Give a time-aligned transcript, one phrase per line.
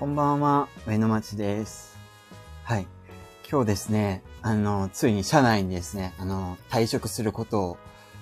[0.00, 1.98] こんばんは、上野町です。
[2.64, 2.86] はい。
[3.46, 7.76] 今日ですね、あの、ついに社内にですね、あの、退職することを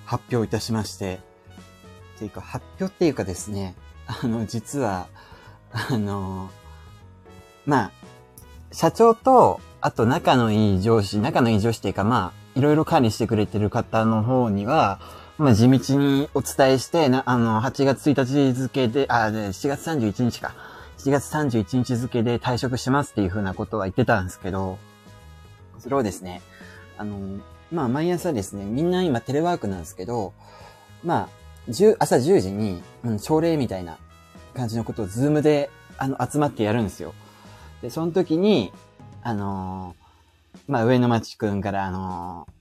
[0.05, 1.21] 発表いたしまして、
[2.17, 3.77] っていうか、発表っていうかですね、
[4.09, 5.07] あの、実は、
[5.71, 6.51] あの、
[7.65, 7.91] まあ、
[8.73, 14.99] 社長と、あと仲のいい上司、仲のいい上司っていうか、まあ、いろいろ管理してくれてる方の方には、
[15.39, 20.78] まあ、地道にお伝えして、な、あの、8月1日付で、あ、で、7月31日か。
[20.99, 24.79] 7月31日付で退職しますっていうふうなことは言ってたんですけど、
[25.79, 26.43] それをですね、
[26.97, 30.33] あの、まあ、毎朝ですね、みんな今テレワークなんですけど、
[31.05, 31.29] ま
[31.69, 33.99] あ、10朝10時に、うん、朝礼みたいな
[34.55, 37.15] 感じのことをズームで、あの、集まってやるんですよ。
[37.81, 38.73] で、その時に、
[39.23, 42.59] あのーまあ、上野町くんから、あのー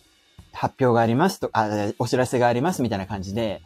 [0.58, 3.62] 発表がありますと、あ、お知らせがありますみたいな感じで、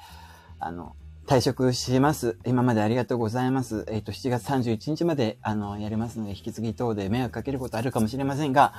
[0.59, 0.93] あの、
[1.31, 2.37] 退職します。
[2.45, 3.85] 今までありがとうございます。
[3.87, 8.73] えっ、と、7月31日まで、あの、やりますので、引き継ぎ等で迷惑かけることあるかもしれませんが、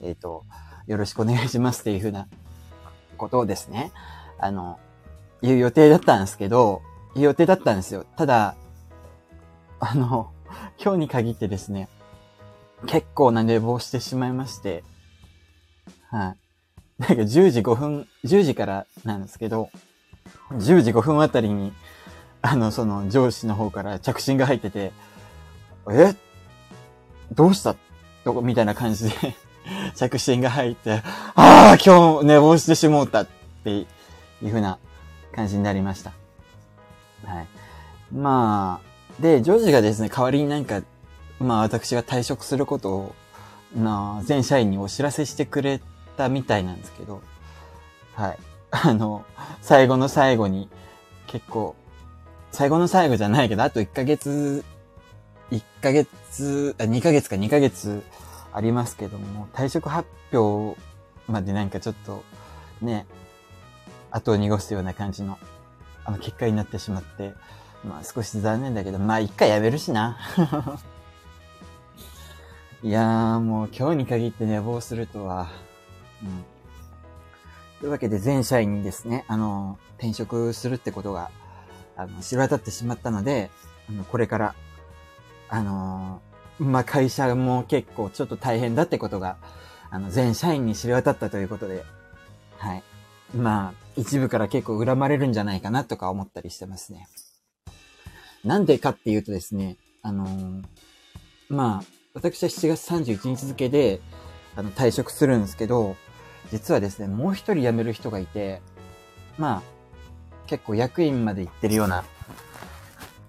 [0.00, 0.44] えっ、と、
[0.88, 2.26] よろしくお願いしますっていうふうな
[3.16, 3.92] ことをですね、
[4.40, 4.80] あの、
[5.40, 6.82] 言う予定だったんですけど、
[7.14, 8.04] 言う予定だったんですよ。
[8.16, 8.56] ただ、
[9.78, 10.32] あの、
[10.82, 11.88] 今日に限ってですね、
[12.88, 14.82] 結構な寝坊してしまいまして、
[16.10, 16.36] はい。
[16.98, 19.70] なんか10時5分、10時からなんですけど、
[20.52, 21.72] 10時5分あたりに、
[22.42, 24.92] あの、その上司の方から着信が入ってて、
[25.90, 26.14] え？
[27.32, 27.74] どうした？
[28.24, 29.14] とこみたいな感じで
[29.94, 31.02] 着信が入って、
[31.34, 33.26] ああ今日寝坊してしもうたっ
[33.64, 33.86] てい
[34.42, 34.78] う風な
[35.34, 36.12] 感じになりました。
[37.24, 37.46] はい。
[38.14, 40.82] まあ、で、上司がですね、代わりになんか、
[41.38, 43.14] まあ私が退職することを、
[43.74, 45.80] な全社員にお知らせしてくれ
[46.16, 47.22] たみたいなんですけど、
[48.14, 48.38] はい。
[48.82, 49.24] あの、
[49.62, 50.68] 最後の最後に、
[51.28, 51.76] 結構、
[52.50, 54.64] 最後の最後じゃないけど、あと1ヶ月、
[55.52, 58.02] 1ヶ月、あ、2ヶ月か2ヶ月
[58.52, 60.76] ありますけども、退職発表
[61.28, 62.24] までなんかちょっと、
[62.82, 63.06] ね、
[64.10, 65.38] 後を濁すような感じの、
[66.04, 67.32] あの、結果になってしまって、
[67.84, 70.18] まあ少し残念だけど、まあ一回やめるしな。
[72.82, 75.48] いやーもう今日に限って寝坊するとは、
[76.22, 76.44] うん。
[77.84, 81.30] というわけで全社員にですね、あの、転職するってことが、
[81.96, 83.50] あの、知ら渡ってしまったので、
[83.90, 84.54] あの、これから、
[85.50, 86.22] あの
[86.58, 89.36] まあ、会社も結構ちょっと大変だってことが、
[89.90, 91.84] あの、全社員に知れ渡ったということで、
[92.56, 92.82] はい。
[93.36, 97.06] まあ、一部から結構恨まれるんじゃないかなとか思ったりしてますね。
[98.44, 100.64] なんでかっていうとですね、あのー
[101.50, 104.00] まあ、私は7月31日付で、
[104.56, 105.96] あの、退職するんですけど、
[106.50, 108.60] 実はですね、もう一人辞める人がいて、
[109.38, 109.62] まあ、
[110.46, 112.04] 結構役員まで行ってるような、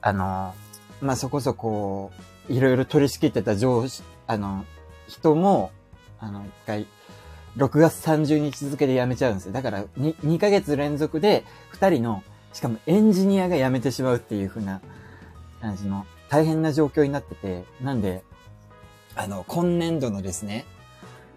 [0.01, 0.53] あの
[1.01, 2.11] まあそこそこ、
[2.49, 4.65] いろいろ取り仕切ってた上司、あの、
[5.07, 5.71] 人も、
[6.19, 6.87] あの、一回、
[7.57, 9.53] 6月30日付で辞めちゃうんですよ。
[9.53, 11.43] だから2、2ヶ月連続で、
[11.73, 14.81] 2人の、しかもエンジニアが辞めてしまうっていう風な
[15.61, 18.23] 感じの、大変な状況になってて、なんで、
[19.15, 20.65] あの、今年度のですね、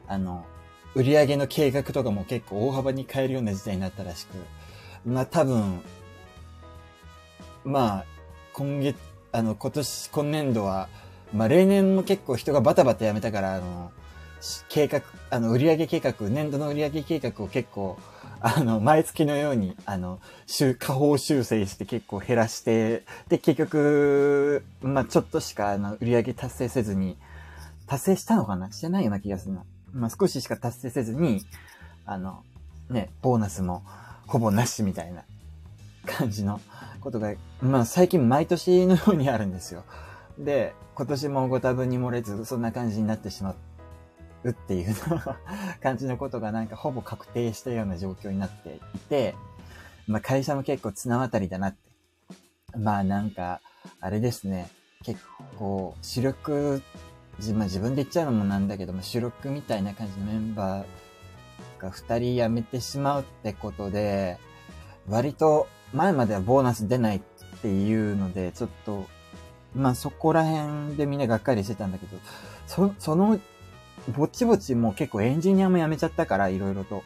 [0.06, 0.44] あの、
[0.94, 4.36] 売り上げの計画とかも結構大幅に変えるような事態になったらしく、
[5.06, 5.80] まあ多分、
[7.64, 8.04] まあ、
[8.52, 8.96] 今月、
[9.30, 10.88] あの、今年、今年度は、
[11.34, 13.92] まあ例年も結構人がバタバタ辞めたから、あの、
[14.68, 17.98] 計画、あの、売上計画、年度の売上計画を結構、
[18.40, 27.16] あの、毎月のように、あの、修、下方修正して結構減らして、で、結局、まあちょっとしか、あの、売上達成せずに、
[27.86, 28.70] 達成したのかな？
[28.70, 29.64] してないような気がするな。
[29.92, 31.44] まあ少ししか達成せずに、
[32.04, 32.44] あの、
[32.90, 33.82] ね、ボーナスも
[34.26, 35.24] ほぼなしみたいな
[36.06, 36.60] 感じの
[37.00, 39.84] ことが、まあ最近毎年のようにあるんですよ。
[40.38, 43.54] で、今年もご多分に漏れず、そんな感じになってしま
[44.44, 44.94] うっていう
[45.82, 49.34] 感じのことがなんかほぼ確定したような状況になっていて、
[50.06, 51.88] まあ会社も結構綱渡りだなって。
[52.76, 53.60] まあなんか、
[54.00, 54.68] あれですね。
[55.02, 55.20] 結
[55.58, 56.82] 構、主力、
[57.38, 64.38] 自まあ自分で言っちゃうのもなんだけども、主力みたいな感じのメンバーが二人辞めてしまうってことで、
[65.08, 67.20] 割と前まではボーナス出ないっ
[67.62, 69.06] ていうので、ちょっと、
[69.74, 72.16] まあそこら辺でみんながっかりしてたんだけど、
[72.66, 73.38] そ、その、
[74.16, 77.02] ぼちぼちもう結構エンジニアも辞めちゃったから、いろいろと。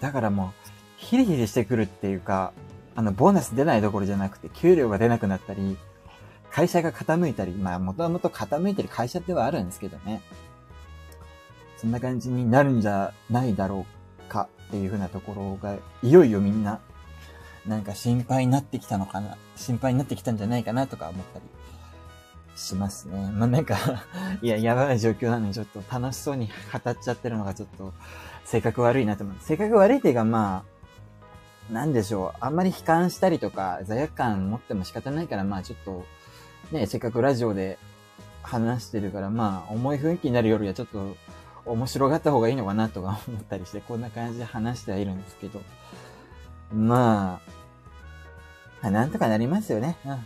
[0.00, 2.52] だからもう、ヒリヒリしてくるっていうか、
[2.96, 5.76] あの、ボーナス出ないどころじゃなくて、給料が出なくなったり、
[6.50, 10.22] 会社が傾いたり、まあ、もともと傾いてる会社ではあるんですけどね。
[11.76, 13.86] そんな感じになるんじゃないだろ
[14.26, 16.80] うかっていうふうなところが、いよいよみんな、
[17.66, 21.44] なんか心配になってきたのかな、心配になってきたんじゃないかなとか思ったり
[22.56, 23.30] しますね。
[23.32, 23.76] まあ、なんか
[24.42, 27.94] いや、やばい状況なのにちょっと楽しそうに語っちゃってるのがちょっと
[28.44, 29.36] 性格悪いなと思う。
[29.40, 30.64] 性格悪いっていうかま
[31.70, 32.38] あ、なんでしょう。
[32.40, 36.04] あんまり悲観したりとか罪悪感持っても仕方ないから、まあちょっと、
[36.72, 37.78] ね、せっかくラジオで
[38.42, 41.16] 話してるから、まあ重い雰囲気になるよりはちょっと
[41.64, 45.60] 面白がった方がいいのかなとか思ったりして、こんな感じで話してはいるんですけど。
[46.72, 47.40] ま
[48.82, 49.96] あ、なんとかなりますよね。
[50.04, 50.18] うん、うん。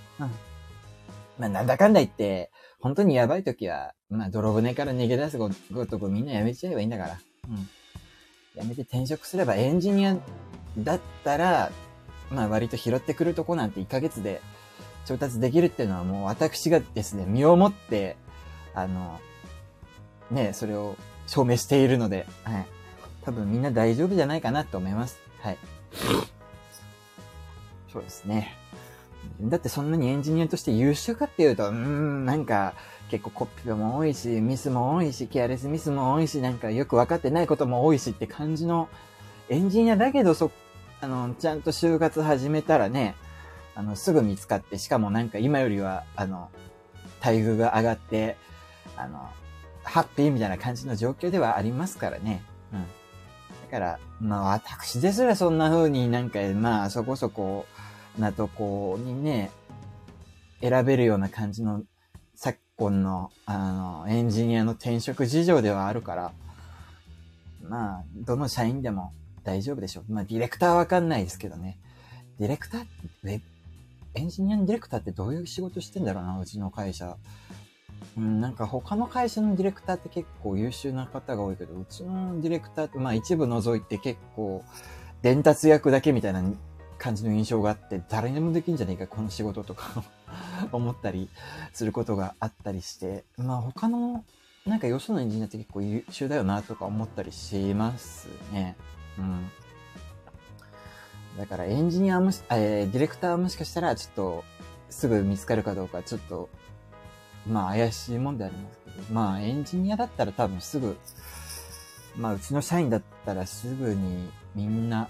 [1.38, 2.50] まあ、なんだかんだ言って、
[2.80, 5.50] 本当にやばい時は、まあ、泥船から逃げ出すご
[5.86, 7.18] とくみんなやめちゃえばいいんだから。
[7.48, 7.68] うん。
[8.54, 10.16] やめて転職すればエンジニア
[10.78, 11.70] だったら、
[12.30, 14.40] まあ、割と拾ってくるとこなんて1ヶ月で
[15.04, 18.16] 調達できるっていうのはもう私がですね、身をもって、
[18.74, 19.20] あの、
[20.30, 20.96] ね、それを
[21.26, 22.66] 証明しているので、はい。
[23.24, 25.18] 多分みんな大丈夫じゃないかなと思います。
[25.40, 25.58] はい。
[27.92, 28.56] そうですね。
[29.40, 32.74] だってそんなにエンジニアとして優秀かっていうと、うーん、なんか、
[33.10, 38.88] 結構コピーも多いし、ミスも多いし、ケアレスミスも多いし、なんかよく分かってないことも多いしって感じの
[39.50, 40.50] エンジニアだけど、そ、
[41.02, 43.14] あの、ちゃんと就活始めたらね、
[43.74, 46.50] あの、すぐ見つかって、しかもなんか今よりは、あの、
[47.20, 48.36] 待遇が上がって、
[48.96, 49.28] あの、
[49.84, 52.42] ハッピーみたいな感じの状況ではありますからね。
[52.72, 52.80] うん。
[52.80, 52.86] だ
[53.70, 57.66] から、まあ私ですらそんな風になんか、まあそこそこ
[58.18, 59.50] なとこにね、
[60.60, 61.82] 選べるような感じの
[62.34, 66.32] 昨今の、あの、エンジニアの転職事情ではあるから、
[67.62, 69.12] まあ、どの社員でも
[69.44, 70.12] 大丈夫でしょう。
[70.12, 71.78] まあ、ディレクターはわかんないですけどね。
[72.38, 72.86] ディレクターっ
[73.24, 73.40] て、
[74.14, 77.16] エンジニアのディレクターってどういう仕事してんだろうな、うちの会社。
[78.16, 84.62] うん、なんか他の会社のディレクターって結構優秀な方が多いけど、うちのディレクターって、まあ一部除いて結構、
[85.22, 86.42] 伝達役だけみたいな
[86.98, 90.04] 感じの印象があって、誰にもできんじゃねえか、この仕事とか
[90.72, 91.30] 思ったり
[91.72, 94.24] することがあったりして、まあ他の、
[94.66, 98.76] なんかよそのエンジニアって結構優秀だよなとか思ったりしますね。
[99.18, 99.50] うん。
[101.38, 104.44] だからエンジニアもし、えー、ディレクターもしかしたらちょっと
[104.90, 106.48] すぐ見つかるかどうかちょっと
[107.46, 110.96] まあ怪しいもんでありますけど、まあエンジニアだったら多分すぐ、
[112.16, 115.08] まあうちの社員だったらすぐにみんな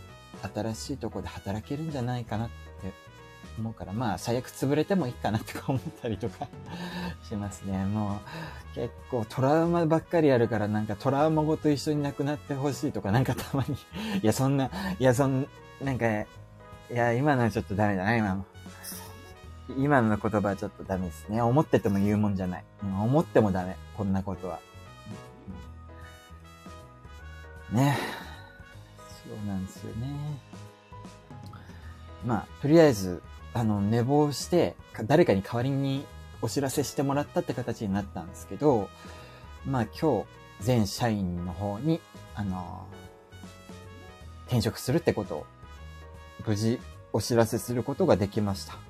[0.54, 2.54] 新しいとこで働けるんじゃないかなって
[3.58, 6.48] 思うから、まあ最悪潰れてもいいかなとか思ったりとか
[7.28, 7.84] しますね。
[7.84, 8.20] も
[8.72, 13.78] う結構トラウマばっかりあるからなんかトラウマごと一緒になくなってほしいとかなんかたまにい
[14.22, 15.46] やそんな、いやそん、
[15.82, 16.26] なんか、い
[16.90, 18.46] や今のはちょっとダメだな、今も。
[19.76, 21.40] 今の言葉はちょっとダメですね。
[21.40, 22.64] 思ってても言うもんじゃない。
[22.82, 23.76] うん、思ってもダメ。
[23.96, 24.60] こんなことは。
[27.70, 27.96] ね。
[29.24, 30.14] そうなんですよね。
[32.24, 33.22] まあ、とりあえず、
[33.54, 36.06] あの、寝坊して、誰かに代わりに
[36.40, 38.88] お知らせしてもらったって形になったんですけど、
[39.64, 40.26] まあ今日、
[40.60, 42.00] 全社員の方に、
[42.34, 42.86] あの
[44.46, 45.46] 転職するってことを、
[46.46, 46.80] 無事
[47.12, 48.72] お知らせすることができました。
[48.72, 48.82] はい。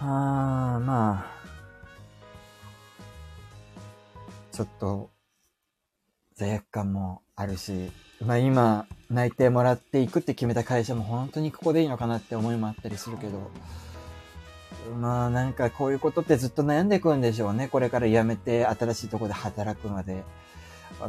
[0.00, 1.38] あー、まあ、
[4.52, 5.10] ちょっと、
[6.34, 7.90] 罪悪感もあるし、
[8.24, 13.50] まあ今、内定もらっていくって決めた会社も本当にここでいいのかなって思いもあったりするけど、
[15.00, 17.68] まあなんかこういうことってずっと悩んでいくんでしょうね。
[17.68, 20.24] これから辞めて新しいとこで働くまで。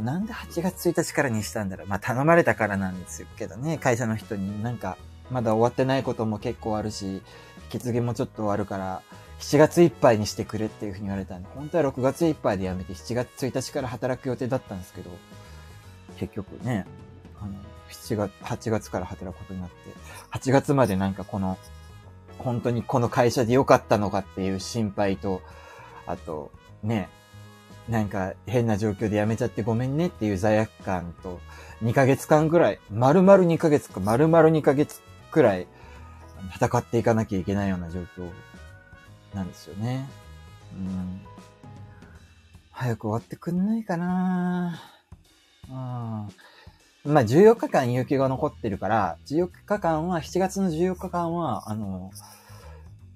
[0.02, 1.86] なんで8月1日からにしたんだろう。
[1.88, 3.78] まあ頼まれたからなんですけどね。
[3.78, 4.96] 会社の人になんか
[5.30, 7.22] まだ終わってないことも結構あるし、引
[7.70, 9.02] き継ぎもちょっとあるから、
[9.40, 15.10] 7月いっぱいにしてくれっていうふうに言われたんで、本当は6月いっぱいで辞めて7月1日から働く予定だったんですけど、
[16.18, 16.84] 結局ね、
[17.40, 17.52] あの、
[17.90, 19.76] 7月、8月から働くことになって、
[20.32, 21.58] 8月までなんかこの、
[22.38, 25.42] 本当にこの会社で良かったのかっていう心配と、
[26.06, 26.50] あと、
[26.82, 27.08] ね、
[27.90, 31.40] なんか変な状況で辞めちゃってごめんねっていう罪悪感と、
[31.82, 35.00] 2ヶ月間ぐらい、丸々2ヶ月か、丸々2ヶ月
[35.32, 35.66] くらい
[36.54, 38.30] 戦っていかなきゃいけないような状況
[39.34, 40.08] なんですよね。
[40.72, 41.20] うん。
[42.70, 44.80] 早く終わってくんないかな
[45.68, 45.72] うん。
[47.12, 52.12] まあ、14日間有給が残ってるから、14日間は、7月の14日間は、あの、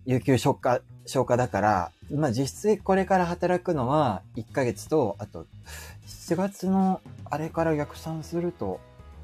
[0.07, 5.47] 有給消化、消化だから、まあ実質これから働くのは1ヶ月と、あと、
[6.07, 8.81] 7月のあれから逆算すると、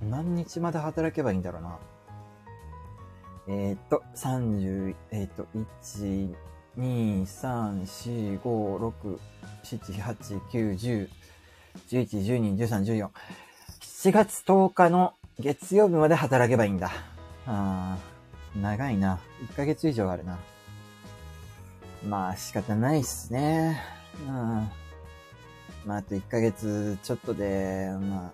[0.09, 1.79] 何日まで働けばいいんだろうな。
[3.49, 6.35] えっ、と、30、えっ、と、1、
[6.79, 9.19] 2、3、4、5、6、
[9.65, 11.09] 7、8、9、10、
[11.89, 13.09] 11、12、13、14。
[13.81, 16.91] 7月10日の月曜日まで働けばいいんだ。
[17.47, 19.21] あー長いな。
[19.53, 20.39] 1ヶ月以上あるな。
[22.07, 23.81] まあ仕方ないっすね。
[24.27, 24.71] うん。
[25.87, 28.33] まああと1ヶ月ちょっとで、まあ、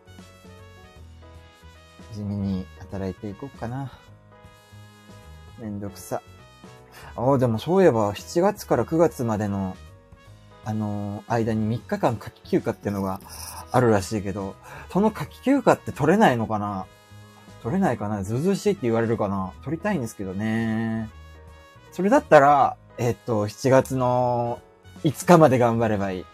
[2.15, 3.93] 地味に働いていこうかな。
[5.59, 6.23] めんどくさ。
[7.17, 9.77] ああ、でもそういえば7月から9月までの、
[10.65, 13.21] あのー、間に3日間夏季休暇っていうのが
[13.71, 14.55] あるらしいけど、
[14.91, 16.87] その夏季休暇って取れないのかな？
[17.63, 18.23] 取れないかな？
[18.23, 19.53] ずうずうしいって言われるかな？
[19.65, 21.09] 取りたいんですけどね。
[21.93, 24.61] それだったら、えっと、7月の
[25.05, 26.21] 5日まで頑張ればいい。
[26.21, 26.25] い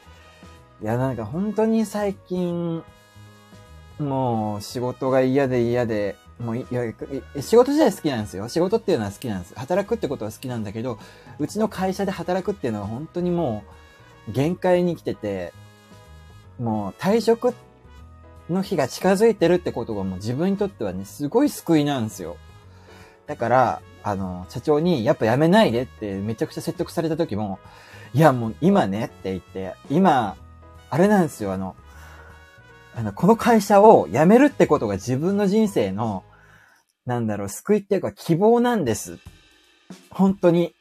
[0.85, 2.83] や、なんか本当に最近、
[3.99, 6.83] もう仕事が嫌で嫌で、もういや、
[7.41, 8.49] 仕事自体好きなんですよ。
[8.49, 9.55] 仕事っていうのは好きなんです。
[9.57, 10.99] 働くってことは好きなんだけど、
[11.39, 13.65] うちの会社で働くっていうのは本当にも
[14.29, 15.53] う限界に来てて、
[16.61, 17.55] もう退職
[18.49, 22.37] の日が近づいてるってことがもう自分にとってはね、すごい救いなんですよ。
[23.27, 27.59] だから、あの、社長にやっぱやめないでってめちゃくちゃ説得された時も、
[28.15, 30.37] いやもう今ねって言って、今、
[30.91, 31.77] あれなんですよ、あの、
[32.95, 36.25] あの、この会社を辞めるってことが自分の人生の、
[37.07, 39.19] なんだろう、救いっていうか希望なんです。
[40.11, 40.75] 本当に。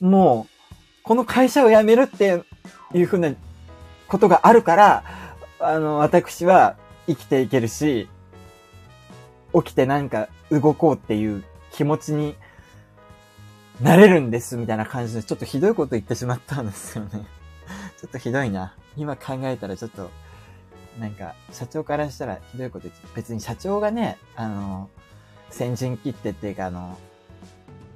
[0.00, 2.42] もう、この会社を辞めるって
[2.94, 3.32] いうふうな
[4.08, 5.04] ことがあるから、
[5.60, 6.76] あの、私は
[7.06, 8.08] 生きていけるし、
[9.54, 11.44] 起きてなんか動こうっていう
[11.78, 12.34] 気持ちに
[13.80, 17.24] なれるんです、みたいな感じで、ちょっとひどいこと言ってしまったんですよね。
[18.00, 18.74] ちょっとひどいな。
[18.96, 20.10] 今考えたらちょっと、
[20.98, 24.90] なんか、社長からしたらひどいこと言って、別に社長がね、あの、
[25.50, 26.98] 先陣切ってっていうか、あの、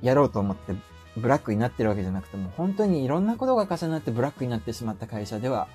[0.00, 0.74] やろうと思って
[1.16, 5.66] ブラックになってるわけじゃなくても、本当にいろんなことが重なってブラックになってしまった会社では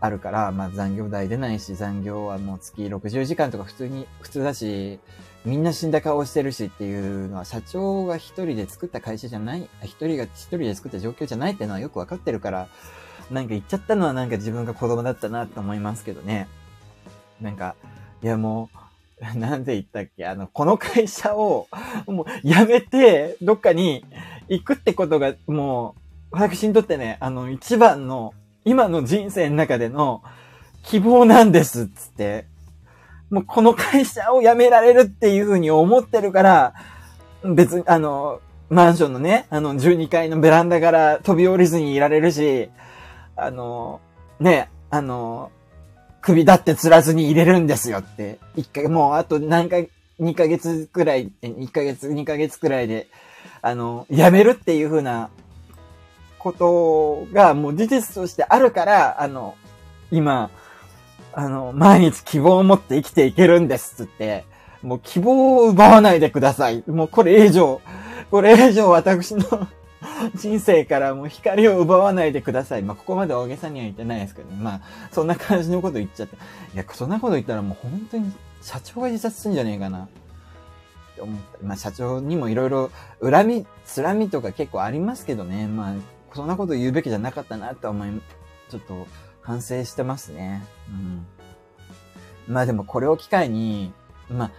[0.00, 4.98] あるから、まあ残業代出ないし、残業はもう月60時間とか普通に、普通だし、
[5.44, 12.68] みんな死んだ顔してるしっていうのは、社長が一人で作った会社じゃない、一人が一人で作った状況じゃないっていうのはよくわかってるから、
[13.30, 16.48] なんか言っちゃったのはなんか自分が子供だったなと思いますけどね。
[17.40, 17.74] なんか、
[18.22, 18.76] いやもう、
[19.38, 21.68] なんで言ったっけあの、この会社を、
[22.06, 24.04] もう、辞めて、どっかに
[24.48, 25.94] 行くってことが、も
[26.32, 28.34] う、私にとってね、あの、一番の、
[28.66, 30.22] 今の人生の中での
[30.82, 32.46] 希望なんです、つって。
[33.30, 36.74] もうこの会社を辞められるっていうふうに思ってるから、
[37.44, 42.68] 別に、あの、マンションのね、あの、12階のベランダから飛び降りずにいられるし、
[43.36, 44.00] あの、
[44.40, 45.52] ね、あの、
[46.20, 48.40] 首だって釣らずに入れるんですよって。
[48.56, 53.06] 一回、もうあと何回、2ヶ月くらい、1ヶ月、2ヶ月くらいで、
[53.62, 55.30] あの、辞めるっていう風な
[56.46, 59.56] ことがもう事実としてあるから、あの、
[60.12, 60.50] 今、
[61.32, 64.44] あの、毎日希望を持って生きていけるんですって、
[64.80, 66.84] もう希望を奪わないでください。
[66.86, 67.80] もうこれ以上、
[68.30, 69.66] これ以上私の
[70.36, 72.82] 人生からもう光を奪わないでください。
[72.82, 74.56] まあ、ここまで大げさには言ってないですけどね。
[74.62, 76.36] まあ、そんな感じのこと言っちゃって。
[76.36, 76.38] い
[76.76, 80.04] や、そんなこと言ったらもう本当に社長が自殺すんじゃねえかな。
[80.04, 80.08] っ
[81.16, 81.66] て思った。
[81.66, 85.66] まあ、社長にもいろいろ恨み、辛みとか結構ありますけどね。
[85.66, 88.08] まあ、そんなこと言うべきじゃなかったなって思い、
[88.68, 89.06] ちょっと
[89.42, 90.64] 反省してますね。
[90.88, 91.26] うん。
[92.48, 93.92] まあでもこれを機会に、
[94.28, 94.50] ま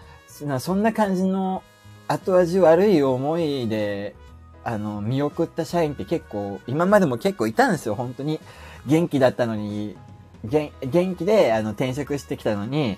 [0.49, 1.63] あ、そんな感じの
[2.07, 4.15] 後味悪い思いで、
[4.63, 8.39] あの、見送った社員って結構、今までも結構いたんですよ、本当に。
[8.85, 9.95] 元気だったのに、
[10.43, 12.97] 元元気で、あの、転職してきたのに、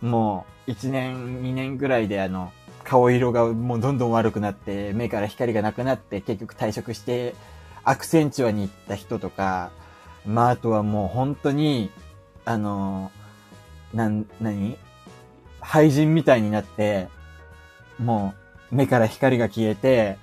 [0.00, 2.52] もう、1年、2年ぐらいで、あの、
[2.84, 7.34] 顔色がもうどんどん悪くなって、目から光がなくなって、結局退職して、
[7.84, 9.70] アクセンチュアに行った人とか、
[10.26, 11.90] まあ、あとはもう本当に、
[12.44, 13.10] あの、
[13.94, 14.76] なん、なに
[15.60, 17.08] 廃人みたいになって、
[17.98, 18.34] も
[18.70, 20.18] う、目から光が消えて、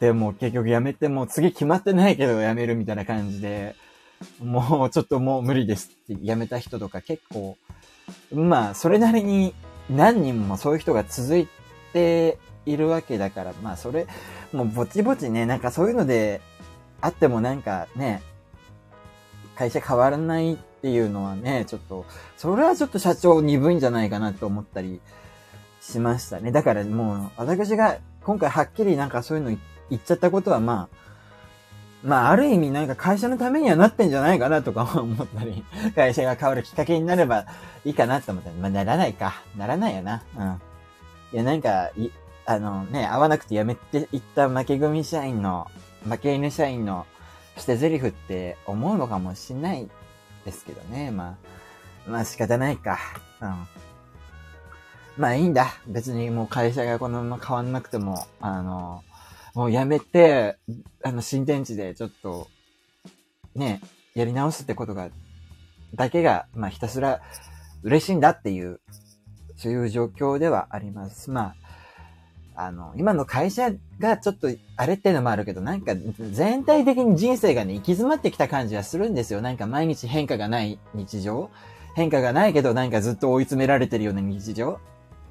[0.00, 3.74] で、もう結局やめて、もう次決まってないけどやめるみたいな感じで、
[4.42, 7.56] もうちょっともう無理ですってやめた人とか結構、
[8.32, 9.54] まあ、それなりに
[9.90, 11.48] 何人もそういう人が続い
[11.92, 14.06] ているわけだから、まあそれ、
[14.52, 16.40] もうぼちぼちね、なんかそういうので
[17.00, 18.22] あってもなんかね、
[19.56, 22.04] 会社変わらないっていうのはね、ちょっと、
[22.36, 25.00] それはちょっと社長鈍いんじゃないかなと思ったり
[25.80, 26.52] しましたね。
[26.52, 29.56] だからもう、私が今回はっきりなんかそういうの
[29.90, 31.06] 言っ、ちゃったことはまあ、
[32.02, 37.46] まあ、ある意味なんか会社のためにはなってんじゃないかなとか 思ったり、会社が変わるきっかけになれば
[37.84, 39.42] いいかなと思ったり、まあ、ならないか。
[39.56, 40.22] ならないよな。
[40.36, 40.60] うん。
[41.32, 42.10] いや、なんか、い、
[42.44, 45.68] あのね、合わなくて辞めていった負け組社員の、
[46.08, 47.06] 負け犬社員の
[47.56, 49.88] 捨て台詞って思うのかもしんない
[50.44, 51.10] ですけどね。
[51.10, 51.36] ま
[52.06, 52.98] あ、まあ仕方ないか。
[53.40, 53.66] うん。
[55.16, 55.68] まあいいんだ。
[55.86, 59.02] 別にもう会社がこのまま変わんなくても、あの、
[59.54, 60.58] もうやめて、
[61.02, 62.48] あの、新天地でちょっと、
[63.54, 63.80] ね、
[64.14, 65.08] やり直すってことが、
[65.94, 67.22] だけが、まあ、ひたすら
[67.82, 68.80] 嬉しいんだっていう、
[69.56, 71.30] そういう状況ではあります。
[71.30, 71.65] まあ、
[72.56, 79.42] あの、今の会社がちょっとあれっていうのもあるけど、なんか全体的に人生がね、行き詰まってきた感じはするんですよ。
[79.42, 81.50] なんか毎日変化がない日常。
[81.94, 84.80] 変化がないけど、なんかずっと追い詰められてるような日常。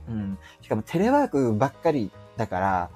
[0.07, 0.37] うん。
[0.61, 2.89] しかもテレワークばっかりだから、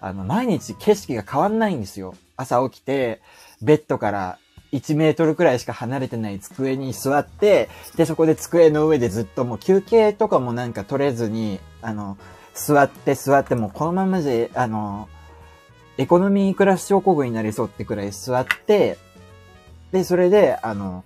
[0.00, 2.14] あの、毎日景色が変わんないんですよ。
[2.36, 3.20] 朝起きて、
[3.60, 4.38] ベッドから
[4.72, 12.18] 1メートルくらいしか離れてない机に座って、で、そこで机の上でずっともう休憩とかもなんか取れずに、あの、
[12.56, 15.08] 座って座ってもこのままで、あの、
[15.98, 18.98] エコノミークラス症候群になりそうってくらい座って、
[19.92, 21.04] で、それで、あの、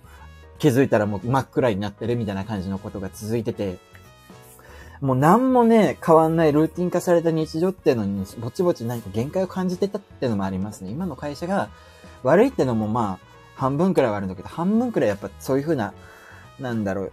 [0.59, 3.77] 気づいたらもう真っ暗になってるみたいな感じのことが続いてて、
[5.01, 10.91] もう何もね、変わんないルーティン化された日常っていうのに、ぼちぼち何か限界を感じてたっていうのもありますね。
[10.91, 11.69] 今の会社が
[12.23, 15.93] 悪いってのもまあ、半分くらいはあるんだけど、半分くらいやっぱそういうふうな、
[16.59, 17.03] なんだろ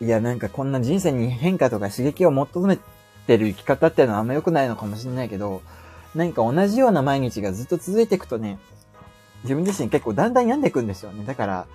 [0.00, 0.04] う。
[0.04, 2.78] いや、なんかこんな人生に変化とか刺激を求め
[3.26, 5.62] てる生き方っていうのはあんま良くないのかもしれないけど、
[6.14, 8.58] 何か同じような毎日がずっと続いていくとね、
[9.44, 11.24] 自分自身結構だんだん病んでいくんですよね。
[11.24, 11.66] だから、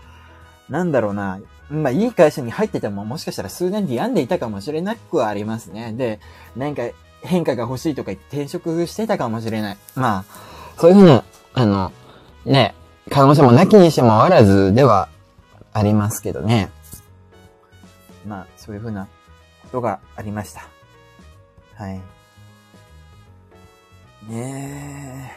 [0.69, 1.39] なんだろうな。
[1.69, 5.93] まあ、いい会社に入ってても、もしかしたら数年で病んでいたかもしれなくはありますね。
[5.93, 6.19] で、
[6.55, 6.83] なんか
[7.23, 9.77] 変化が欲しいとか言って転職してたかもしれない。
[9.95, 10.25] まあ、
[10.77, 11.23] そういうふうな、
[11.53, 11.91] あの、
[12.45, 12.75] ね、
[13.09, 15.09] 可能性もなきにしもあらずでは
[15.73, 16.69] ありますけどね。
[18.27, 19.07] まあ、そういうふうな
[19.63, 20.67] ことがありました。
[21.75, 22.01] はい。
[24.29, 25.31] ね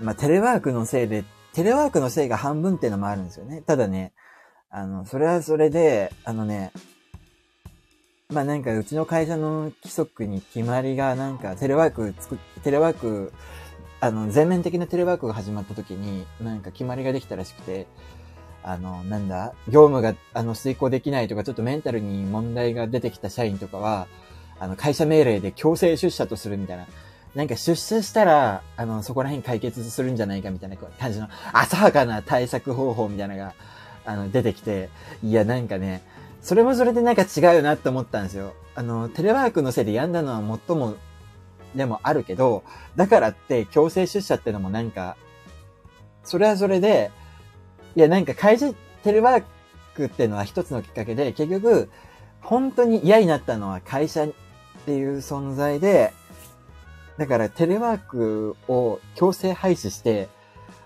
[0.00, 0.04] え。
[0.04, 3.62] まあ、テレワークのせいでテレワークのせいが半分っていうのもあるんですよね。
[3.62, 4.12] ただね、
[4.70, 6.70] あの、それはそれで、あのね、
[8.28, 13.32] まあなんかうちの会社の規則に決まりがなんかテレワーク作っ、テレワーク、
[14.00, 17.88] あの、全面的なテレワークが始まった時に、なんか決まりができたらしくて、
[18.62, 24.06] あの、なんだ、業務が、あの、遂行できないとか、ちょっとメンタルに問題が出てきた社員とかは、
[24.60, 26.86] あの、会社命令で強制出社とするみたいな、
[27.34, 33.54] なんか出社したら、あの、そこら辺解決するんじゃないかみたいな感じの浅はかな対策方法みたいなのが、
[34.04, 34.88] あの、出てきて、
[35.22, 36.02] いや、なんかね、
[36.40, 38.54] それもそれでなんか違うよなって思ったんですよ。
[38.74, 40.94] あの、テレワークのせいで病んだのは最も、
[41.74, 42.64] でもあるけど、
[42.96, 45.16] だからって強制出社ってのもなんか、
[46.24, 47.10] それはそれで、
[47.96, 49.44] いや、なんか会社、テレワー
[49.94, 51.90] クっていうのは一つのきっかけで、結局、
[52.40, 54.26] 本当に嫌になったのは会社
[54.88, 56.14] っていう存在で、
[57.18, 60.30] だからテレワークを強制廃止して、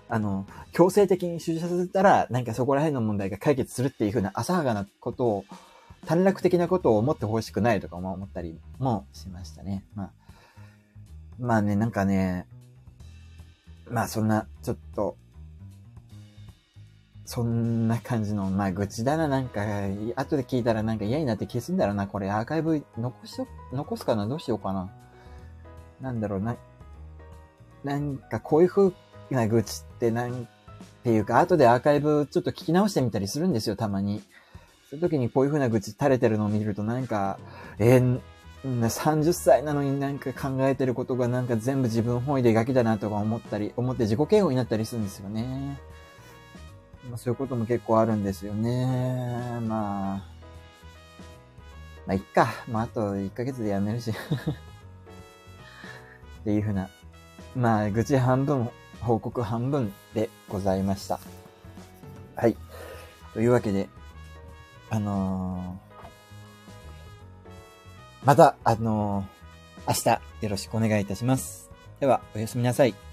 [0.09, 5.45] あの、強制的に出社させたら、なんかそこら辺の問題が解決するっていう風な浅はかなことを、
[6.05, 9.85] 短絡的なことを思ってほしくないとかも思ったりもしましたね。
[9.95, 10.11] まあ、
[11.39, 12.45] まあね、なんかね、
[13.89, 15.15] まあそんな、ちょっと、
[17.25, 19.61] そんな感じの、まあ愚痴だな、なんか、
[20.15, 24.27] 後で聞いたらなんか嫌になって消すんだろうな、これアーカイブ残しと、残すかな？
[24.27, 24.89] どうしようかな？
[26.01, 26.57] なんだろうな、
[27.83, 28.91] なんかこういう風
[29.31, 30.47] な愚痴ってなん
[31.03, 34.21] ていうか、後でアーカイブちょっと聞き直してみたりするんですよ、たまに。
[34.89, 37.39] そういう時にこういう風な愚痴垂れてるのを見るとなんか、
[37.79, 38.19] えー、
[38.63, 45.79] 30歳なのになんか考えてることがなんか全部自分本位でガキだなとか思ったり、思って自己嫌悪になったりするんですよね。
[47.09, 49.59] まあ、そういうことも結構あるんですよね。
[49.67, 50.33] まあ、
[52.05, 52.53] まあ、いっか。
[52.67, 54.15] まあ、あと1ヶ月で辞めるし っ
[56.43, 56.89] ていうふうな、
[57.55, 58.69] まあ、愚痴半分、
[59.01, 61.19] 報告半分でございました。
[62.35, 62.55] はい。
[63.33, 63.89] というわけで、
[64.89, 71.69] あのー、また、あのー、明日よろしくお願いいたします。
[71.99, 73.12] では、おやすみなさい。